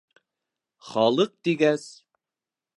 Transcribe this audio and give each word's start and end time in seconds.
Халыҡ 0.87 1.35
тигәс... 1.49 1.87